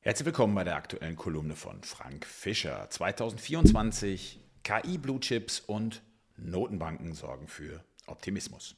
Herzlich 0.00 0.26
willkommen 0.26 0.54
bei 0.54 0.62
der 0.62 0.76
aktuellen 0.76 1.16
Kolumne 1.16 1.56
von 1.56 1.82
Frank 1.82 2.24
Fischer. 2.24 2.88
2024 2.88 4.38
KI 4.62 4.96
Blue 4.96 5.18
Chips 5.18 5.58
und 5.58 6.02
Notenbanken 6.36 7.14
sorgen 7.14 7.48
für 7.48 7.84
Optimismus. 8.06 8.76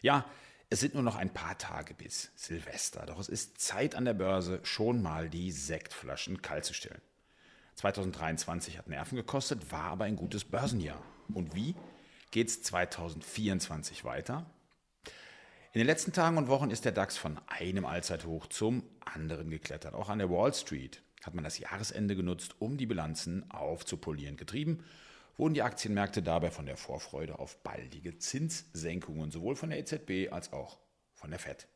Ja, 0.00 0.24
es 0.70 0.78
sind 0.78 0.94
nur 0.94 1.02
noch 1.02 1.16
ein 1.16 1.34
paar 1.34 1.58
Tage 1.58 1.92
bis 1.94 2.30
Silvester, 2.36 3.04
doch 3.04 3.18
es 3.18 3.28
ist 3.28 3.60
Zeit 3.60 3.96
an 3.96 4.04
der 4.04 4.14
Börse, 4.14 4.60
schon 4.62 5.02
mal 5.02 5.28
die 5.28 5.50
Sektflaschen 5.50 6.40
kalt 6.40 6.64
zu 6.64 6.72
stellen. 6.72 7.02
2023 7.74 8.78
hat 8.78 8.86
Nerven 8.86 9.16
gekostet, 9.16 9.72
war 9.72 9.90
aber 9.90 10.04
ein 10.04 10.14
gutes 10.14 10.44
Börsenjahr. 10.44 11.02
Und 11.34 11.56
wie 11.56 11.74
geht 12.30 12.46
es 12.46 12.62
2024 12.62 14.04
weiter? 14.04 14.46
In 15.74 15.80
den 15.80 15.88
letzten 15.88 16.12
Tagen 16.12 16.38
und 16.38 16.46
Wochen 16.46 16.70
ist 16.70 16.84
der 16.84 16.92
DAX 16.92 17.16
von 17.16 17.40
einem 17.48 17.84
Allzeithoch 17.84 18.46
zum 18.46 18.84
anderen 19.04 19.50
geklettert. 19.50 19.94
Auch 19.94 20.08
an 20.08 20.20
der 20.20 20.30
Wall 20.30 20.54
Street 20.54 21.02
hat 21.24 21.34
man 21.34 21.42
das 21.42 21.58
Jahresende 21.58 22.14
genutzt, 22.14 22.54
um 22.60 22.76
die 22.76 22.86
Bilanzen 22.86 23.50
aufzupolieren. 23.50 24.36
Getrieben 24.36 24.84
wurden 25.36 25.54
die 25.54 25.62
Aktienmärkte 25.62 26.22
dabei 26.22 26.52
von 26.52 26.66
der 26.66 26.76
Vorfreude 26.76 27.40
auf 27.40 27.60
baldige 27.64 28.16
Zinssenkungen, 28.18 29.32
sowohl 29.32 29.56
von 29.56 29.70
der 29.70 29.80
EZB 29.80 30.30
als 30.32 30.52
auch 30.52 30.78
von 31.12 31.30
der 31.30 31.40
Fed. 31.40 31.66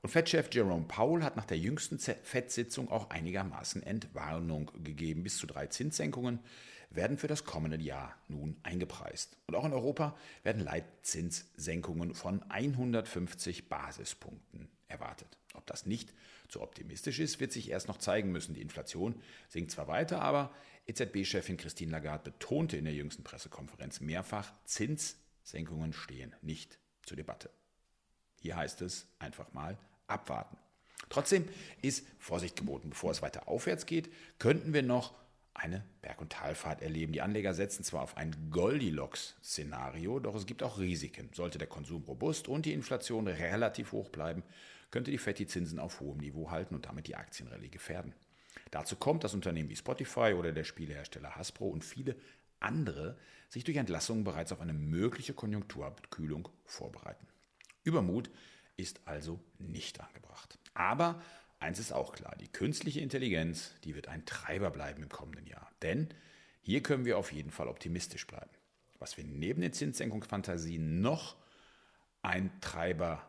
Und 0.00 0.08
Fed-Chef 0.08 0.48
Jerome 0.50 0.86
Powell 0.88 1.22
hat 1.22 1.36
nach 1.36 1.44
der 1.44 1.58
jüngsten 1.58 1.98
Fed-Sitzung 1.98 2.90
auch 2.90 3.10
einigermaßen 3.10 3.82
Entwarnung 3.82 4.70
gegeben. 4.82 5.24
Bis 5.24 5.36
zu 5.36 5.46
drei 5.46 5.66
Zinssenkungen 5.66 6.40
werden 6.90 7.18
für 7.18 7.28
das 7.28 7.44
kommende 7.44 7.78
Jahr 7.78 8.16
nun 8.28 8.56
eingepreist. 8.62 9.36
Und 9.46 9.54
auch 9.54 9.64
in 9.64 9.72
Europa 9.72 10.16
werden 10.42 10.62
Leitzinssenkungen 10.62 12.14
von 12.14 12.42
150 12.50 13.68
Basispunkten 13.68 14.68
erwartet. 14.88 15.38
Ob 15.54 15.66
das 15.66 15.86
nicht 15.86 16.12
zu 16.48 16.60
optimistisch 16.60 17.20
ist, 17.20 17.40
wird 17.40 17.52
sich 17.52 17.70
erst 17.70 17.88
noch 17.88 17.98
zeigen 17.98 18.32
müssen. 18.32 18.54
Die 18.54 18.62
Inflation 18.62 19.14
sinkt 19.48 19.70
zwar 19.70 19.86
weiter, 19.86 20.20
aber 20.20 20.52
EZB-Chefin 20.86 21.56
Christine 21.56 21.92
Lagarde 21.92 22.30
betonte 22.30 22.76
in 22.76 22.84
der 22.84 22.94
jüngsten 22.94 23.22
Pressekonferenz 23.22 24.00
mehrfach, 24.00 24.52
Zinssenkungen 24.64 25.92
stehen 25.92 26.34
nicht 26.42 26.78
zur 27.04 27.16
Debatte. 27.16 27.50
Hier 28.40 28.56
heißt 28.56 28.82
es 28.82 29.06
einfach 29.18 29.52
mal 29.52 29.78
abwarten. 30.06 30.56
Trotzdem 31.08 31.48
ist 31.82 32.06
Vorsicht 32.18 32.56
geboten. 32.56 32.90
Bevor 32.90 33.10
es 33.10 33.22
weiter 33.22 33.48
aufwärts 33.48 33.86
geht, 33.86 34.10
könnten 34.38 34.72
wir 34.72 34.82
noch 34.82 35.14
eine 35.62 35.84
Berg- 36.00 36.20
und 36.20 36.32
Talfahrt 36.32 36.82
erleben. 36.82 37.12
Die 37.12 37.20
Anleger 37.20 37.54
setzen 37.54 37.84
zwar 37.84 38.02
auf 38.02 38.16
ein 38.16 38.34
Goldilocks-Szenario, 38.50 40.18
doch 40.18 40.34
es 40.34 40.46
gibt 40.46 40.62
auch 40.62 40.78
Risiken. 40.78 41.28
Sollte 41.34 41.58
der 41.58 41.68
Konsum 41.68 42.04
robust 42.04 42.48
und 42.48 42.66
die 42.66 42.72
Inflation 42.72 43.26
relativ 43.26 43.92
hoch 43.92 44.08
bleiben, 44.08 44.42
könnte 44.90 45.10
die 45.10 45.18
FED 45.18 45.38
die 45.38 45.46
Zinsen 45.46 45.78
auf 45.78 46.00
hohem 46.00 46.18
Niveau 46.18 46.50
halten 46.50 46.74
und 46.74 46.86
damit 46.86 47.06
die 47.06 47.16
Aktienrallye 47.16 47.68
gefährden. 47.68 48.14
Dazu 48.70 48.96
kommt, 48.96 49.24
dass 49.24 49.34
Unternehmen 49.34 49.68
wie 49.68 49.76
Spotify 49.76 50.34
oder 50.36 50.52
der 50.52 50.64
Spielehersteller 50.64 51.36
Hasbro 51.36 51.68
und 51.68 51.84
viele 51.84 52.16
andere 52.58 53.16
sich 53.48 53.64
durch 53.64 53.76
Entlassungen 53.76 54.24
bereits 54.24 54.52
auf 54.52 54.60
eine 54.60 54.72
mögliche 54.72 55.34
Konjunkturabkühlung 55.34 56.48
vorbereiten. 56.64 57.26
Übermut 57.84 58.30
ist 58.76 59.00
also 59.04 59.40
nicht 59.58 60.00
angebracht. 60.00 60.58
Aber 60.74 61.22
eins 61.60 61.78
ist 61.78 61.92
auch 61.92 62.12
klar, 62.12 62.34
die 62.40 62.48
künstliche 62.48 63.00
Intelligenz, 63.00 63.72
die 63.84 63.94
wird 63.94 64.08
ein 64.08 64.24
Treiber 64.24 64.70
bleiben 64.70 65.02
im 65.02 65.08
kommenden 65.08 65.46
Jahr. 65.46 65.70
Denn 65.82 66.08
hier 66.62 66.82
können 66.82 67.04
wir 67.04 67.18
auf 67.18 67.32
jeden 67.32 67.50
Fall 67.50 67.68
optimistisch 67.68 68.26
bleiben. 68.26 68.50
Was 68.98 69.16
wir 69.16 69.24
neben 69.24 69.62
den 69.62 69.72
Zinssenkungsfantasien 69.72 71.00
noch 71.00 71.36
ein 72.22 72.50
Treiber 72.60 73.26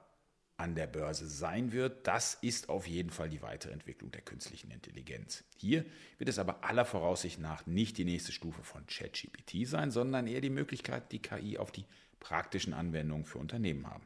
an 0.57 0.75
der 0.75 0.87
Börse 0.87 1.27
sein 1.27 1.71
wird, 1.71 2.07
das 2.07 2.35
ist 2.41 2.69
auf 2.69 2.87
jeden 2.87 3.09
Fall 3.09 3.29
die 3.29 3.41
weitere 3.41 3.71
Entwicklung 3.71 4.11
der 4.11 4.21
künstlichen 4.21 4.69
Intelligenz. 4.69 5.43
Hier 5.57 5.85
wird 6.17 6.29
es 6.29 6.39
aber 6.39 6.63
aller 6.63 6.85
Voraussicht 6.85 7.39
nach 7.39 7.65
nicht 7.65 7.97
die 7.97 8.05
nächste 8.05 8.31
Stufe 8.31 8.63
von 8.63 8.85
ChatGPT 8.85 9.65
sein, 9.67 9.91
sondern 9.91 10.27
eher 10.27 10.41
die 10.41 10.49
Möglichkeit, 10.49 11.11
die 11.11 11.21
KI 11.21 11.57
auf 11.57 11.71
die 11.71 11.85
praktischen 12.19 12.73
Anwendungen 12.73 13.25
für 13.25 13.39
Unternehmen 13.39 13.87
haben. 13.87 14.05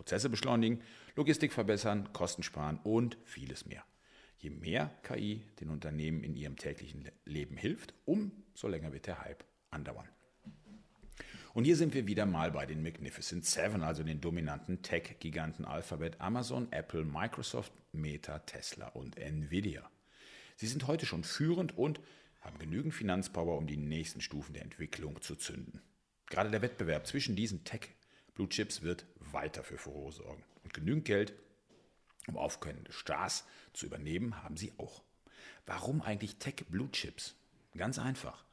Prozesse 0.00 0.30
beschleunigen, 0.30 0.80
Logistik 1.14 1.52
verbessern, 1.52 2.10
Kosten 2.14 2.42
sparen 2.42 2.80
und 2.84 3.18
vieles 3.24 3.66
mehr. 3.66 3.84
Je 4.38 4.48
mehr 4.48 4.90
KI 5.02 5.42
den 5.60 5.68
Unternehmen 5.68 6.24
in 6.24 6.36
ihrem 6.36 6.56
täglichen 6.56 7.10
Leben 7.26 7.58
hilft, 7.58 7.92
umso 8.06 8.66
länger 8.66 8.94
wird 8.94 9.06
der 9.06 9.20
Hype 9.20 9.44
andauern. 9.70 10.08
Und 11.52 11.64
hier 11.64 11.76
sind 11.76 11.92
wir 11.92 12.06
wieder 12.06 12.24
mal 12.24 12.50
bei 12.50 12.64
den 12.64 12.82
Magnificent 12.82 13.44
Seven, 13.44 13.82
also 13.82 14.02
den 14.02 14.22
dominanten 14.22 14.80
Tech-Giganten 14.80 15.66
Alphabet, 15.66 16.18
Amazon, 16.18 16.72
Apple, 16.72 17.04
Microsoft, 17.04 17.72
Meta, 17.92 18.38
Tesla 18.38 18.88
und 18.88 19.18
Nvidia. 19.18 19.90
Sie 20.56 20.66
sind 20.66 20.86
heute 20.86 21.04
schon 21.04 21.24
führend 21.24 21.76
und 21.76 22.00
haben 22.40 22.58
genügend 22.58 22.94
Finanzpower, 22.94 23.58
um 23.58 23.66
die 23.66 23.76
nächsten 23.76 24.22
Stufen 24.22 24.54
der 24.54 24.62
Entwicklung 24.62 25.20
zu 25.20 25.36
zünden. 25.36 25.82
Gerade 26.30 26.50
der 26.50 26.62
Wettbewerb 26.62 27.06
zwischen 27.06 27.36
diesen 27.36 27.64
Tech 27.64 27.90
Blue 28.40 28.48
Chips 28.48 28.80
wird 28.80 29.04
weiter 29.32 29.62
für 29.62 29.78
Furore 29.78 30.12
sorgen. 30.12 30.44
Und 30.64 30.74
genügend 30.74 31.04
Geld, 31.04 31.34
um 32.26 32.36
aufkönnende 32.36 32.92
Stars 32.92 33.44
zu 33.72 33.86
übernehmen, 33.86 34.42
haben 34.42 34.56
sie 34.56 34.72
auch. 34.78 35.02
Warum 35.66 36.02
eigentlich 36.02 36.36
Tech 36.36 36.64
Blue 36.68 36.90
Chips? 36.90 37.34
Ganz 37.76 37.98
einfach. 37.98 38.44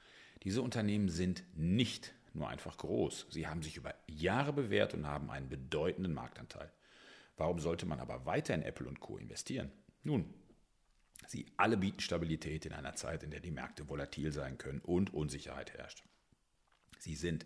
Diese 0.44 0.62
Unternehmen 0.62 1.10
sind 1.10 1.44
nicht 1.56 2.14
nur 2.34 2.48
einfach 2.48 2.78
groß. 2.78 3.28
Sie 3.30 3.48
haben 3.48 3.64
sich 3.64 3.78
über 3.78 3.94
Jahre 4.08 4.54
bewährt 4.54 4.94
und 4.94 5.08
haben 5.08 5.32
einen 5.32 5.50
bedeutenden 5.50 6.14
Marktanteil. 6.14 6.72
Warum 7.36 7.60
sollte 7.60 7.86
man 7.86 8.00
aber 8.00 8.26
weiter 8.26 8.54
in 8.54 8.62
Apple 8.62 8.88
und 8.88 9.00
Co. 9.00 9.18
investieren? 9.18 9.72
Nun, 10.04 10.34
sie 11.28 11.46
alle 11.58 11.78
bieten 11.78 12.00
Stabilität 12.00 12.66
in 12.66 12.74
einer 12.74 12.96
Zeit, 12.96 13.24
in 13.24 13.32
der 13.32 13.40
die 13.40 13.52
Märkte 13.52 13.90
volatil 13.90 14.32
sein 14.32 14.58
können 14.58 14.80
und 14.82 15.14
Unsicherheit 15.14 15.74
herrscht. 15.74 16.04
Sie 17.00 17.16
sind 17.16 17.46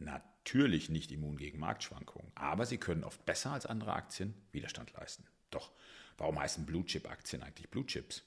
natürlich 0.00 0.88
nicht 0.88 1.12
immun 1.12 1.36
gegen 1.36 1.58
Marktschwankungen, 1.58 2.32
aber 2.34 2.66
sie 2.66 2.78
können 2.78 3.04
oft 3.04 3.24
besser 3.26 3.52
als 3.52 3.66
andere 3.66 3.92
Aktien 3.92 4.34
Widerstand 4.52 4.92
leisten. 4.92 5.24
Doch 5.50 5.70
warum 6.18 6.38
heißen 6.38 6.66
Blue 6.66 6.84
Chip 6.84 7.10
Aktien 7.10 7.42
eigentlich 7.42 7.70
Blue 7.70 7.86
Chips? 7.86 8.24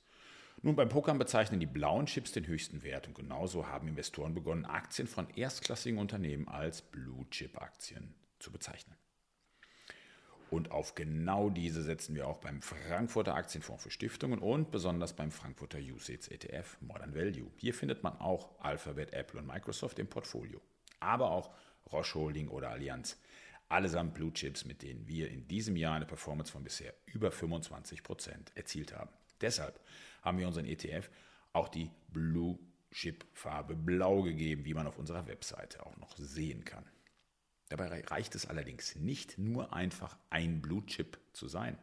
Nun, 0.62 0.76
beim 0.76 0.90
Pokern 0.90 1.18
bezeichnen 1.18 1.60
die 1.60 1.66
blauen 1.66 2.06
Chips 2.06 2.32
den 2.32 2.48
höchsten 2.48 2.84
Wert 2.84 3.08
und 3.08 3.16
genauso 3.16 3.68
haben 3.68 3.88
Investoren 3.88 4.34
begonnen, 4.34 4.66
Aktien 4.66 5.08
von 5.08 5.30
erstklassigen 5.32 6.00
Unternehmen 6.00 6.48
als 6.48 6.82
Blue 6.82 7.26
Chip 7.32 7.62
Aktien 7.62 8.14
zu 8.40 8.52
bezeichnen. 8.52 8.96
Und 10.50 10.72
auf 10.72 10.94
genau 10.94 11.50
diese 11.50 11.82
setzen 11.82 12.16
wir 12.16 12.28
auch 12.28 12.38
beim 12.38 12.62
Frankfurter 12.62 13.34
Aktienfonds 13.34 13.84
für 13.84 13.90
Stiftungen 13.90 14.40
und 14.40 14.70
besonders 14.72 15.14
beim 15.14 15.32
Frankfurter 15.32 15.80
USITS 15.80 16.28
ETF 16.28 16.78
Modern 16.82 17.16
Value. 17.16 17.52
Hier 17.58 17.74
findet 17.74 18.04
man 18.04 18.18
auch 18.20 18.60
Alphabet, 18.60 19.14
Apple 19.14 19.40
und 19.40 19.48
Microsoft 19.48 19.98
im 19.98 20.08
Portfolio 20.08 20.62
aber 21.04 21.32
auch 21.32 21.54
Roche 21.92 22.16
Holding 22.20 22.48
oder 22.48 22.70
Allianz. 22.70 23.20
Allesamt 23.70 24.14
Blue 24.14 24.34
Chips, 24.34 24.66
mit 24.66 24.82
denen 24.82 25.08
wir 25.08 25.30
in 25.30 25.48
diesem 25.48 25.76
Jahr 25.76 25.96
eine 25.96 26.06
Performance 26.06 26.52
von 26.52 26.64
bisher 26.64 26.94
über 27.06 27.32
25 27.32 28.04
Prozent 28.04 28.52
erzielt 28.56 28.94
haben. 28.96 29.10
Deshalb 29.42 29.80
haben 30.22 30.38
wir 30.38 30.48
unseren 30.48 30.66
ETF 30.66 31.10
auch 31.54 31.70
die 31.70 31.90
Blue 32.10 32.60
Chip 32.92 33.26
Farbe 33.34 33.76
Blau 33.76 34.22
gegeben, 34.22 34.66
wie 34.66 34.74
man 34.74 34.88
auf 34.88 35.00
unserer 35.00 35.28
Webseite 35.28 35.86
auch 35.86 35.98
noch 35.98 36.16
sehen 36.18 36.64
kann. 36.64 36.86
Dabei 37.70 38.04
reicht 38.04 38.36
es 38.36 38.46
allerdings 38.46 38.96
nicht 38.96 39.40
nur 39.40 39.74
einfach 39.74 40.18
ein 40.30 40.62
Blue 40.62 40.86
Chip 40.86 41.20
zu 41.34 41.48
sein. 41.48 41.78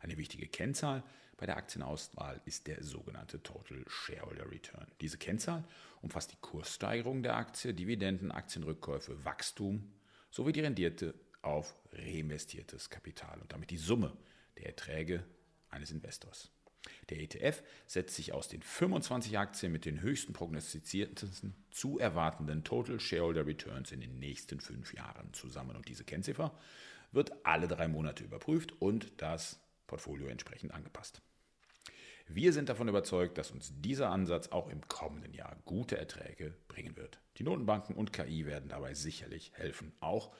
Eine 0.00 0.16
wichtige 0.16 0.46
Kennzahl 0.46 1.02
bei 1.36 1.46
der 1.46 1.56
Aktienauswahl 1.56 2.40
ist 2.44 2.66
der 2.66 2.84
sogenannte 2.84 3.42
Total 3.42 3.82
Shareholder 3.88 4.50
Return. 4.50 4.86
Diese 5.00 5.16
Kennzahl 5.16 5.64
umfasst 6.02 6.32
die 6.32 6.38
Kurssteigerung 6.40 7.22
der 7.22 7.36
Aktie, 7.36 7.72
Dividenden, 7.72 8.30
Aktienrückkäufe, 8.30 9.24
Wachstum 9.24 9.92
sowie 10.30 10.52
die 10.52 10.60
Rendierte 10.60 11.14
auf 11.42 11.74
reinvestiertes 11.92 12.90
Kapital 12.90 13.40
und 13.40 13.52
damit 13.52 13.70
die 13.70 13.78
Summe 13.78 14.12
der 14.58 14.66
Erträge 14.66 15.24
eines 15.70 15.90
Investors. 15.90 16.50
Der 17.10 17.20
ETF 17.20 17.62
setzt 17.86 18.16
sich 18.16 18.32
aus 18.32 18.48
den 18.48 18.62
25 18.62 19.38
Aktien 19.38 19.72
mit 19.72 19.84
den 19.84 20.00
höchsten 20.00 20.32
prognostizierten 20.32 21.54
zu 21.70 21.98
erwartenden 21.98 22.64
Total 22.64 23.00
Shareholder 23.00 23.46
Returns 23.46 23.92
in 23.92 24.00
den 24.00 24.18
nächsten 24.18 24.60
fünf 24.60 24.94
Jahren 24.94 25.32
zusammen. 25.32 25.76
Und 25.76 25.88
diese 25.88 26.04
Kennziffer 26.04 26.56
wird 27.12 27.44
alle 27.44 27.68
drei 27.68 27.88
Monate 27.88 28.24
überprüft 28.24 28.72
und 28.80 29.20
das 29.20 29.60
Portfolio 29.86 30.28
entsprechend 30.28 30.72
angepasst. 30.72 31.22
Wir 32.28 32.52
sind 32.52 32.68
davon 32.68 32.86
überzeugt, 32.86 33.38
dass 33.38 33.50
uns 33.50 33.72
dieser 33.80 34.10
Ansatz 34.10 34.48
auch 34.48 34.68
im 34.68 34.86
kommenden 34.86 35.34
Jahr 35.34 35.56
gute 35.64 35.98
Erträge 35.98 36.54
bringen 36.68 36.96
wird. 36.96 37.18
Die 37.38 37.42
Notenbanken 37.42 37.96
und 37.96 38.12
KI 38.12 38.46
werden 38.46 38.68
dabei 38.68 38.94
sicherlich 38.94 39.52
helfen, 39.54 39.92
auch 39.98 40.32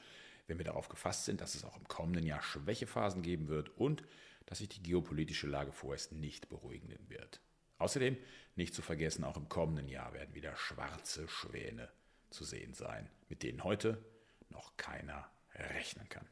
wenn 0.46 0.58
wir 0.58 0.64
darauf 0.64 0.88
gefasst 0.88 1.24
sind, 1.24 1.40
dass 1.40 1.56
es 1.56 1.64
auch 1.64 1.76
im 1.76 1.88
kommenden 1.88 2.24
Jahr 2.26 2.42
Schwächephasen 2.42 3.22
geben 3.22 3.48
wird 3.48 3.76
und 3.76 4.04
dass 4.46 4.58
sich 4.58 4.68
die 4.68 4.82
geopolitische 4.82 5.48
Lage 5.48 5.72
vorerst 5.72 6.12
nicht 6.12 6.48
beruhigen 6.48 6.94
wird. 7.08 7.40
Außerdem, 7.78 8.16
nicht 8.54 8.74
zu 8.74 8.82
vergessen, 8.82 9.24
auch 9.24 9.36
im 9.36 9.48
kommenden 9.48 9.88
Jahr 9.88 10.12
werden 10.12 10.34
wieder 10.34 10.54
schwarze 10.54 11.26
Schwäne 11.28 11.88
zu 12.30 12.44
sehen 12.44 12.74
sein, 12.74 13.08
mit 13.28 13.42
denen 13.42 13.64
heute 13.64 14.04
noch 14.48 14.76
keiner 14.76 15.28
rechnen 15.54 16.08
kann. 16.08 16.26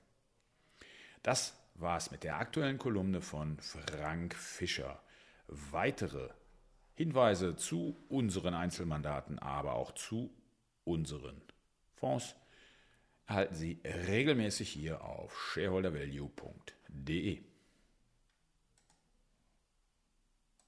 Das 1.28 1.52
war 1.74 1.98
es 1.98 2.10
mit 2.10 2.24
der 2.24 2.38
aktuellen 2.38 2.78
Kolumne 2.78 3.20
von 3.20 3.58
Frank 3.60 4.34
Fischer. 4.34 5.02
weitere 5.46 6.30
Hinweise 6.94 7.54
zu 7.54 7.98
unseren 8.08 8.54
Einzelmandaten, 8.54 9.38
aber 9.38 9.74
auch 9.74 9.92
zu 9.92 10.34
unseren 10.84 11.42
Fonds 11.96 12.34
erhalten 13.26 13.54
Sie 13.54 13.78
regelmäßig 13.84 14.70
hier 14.70 15.04
auf 15.04 15.38
shareholdervalue.de. 15.38 17.42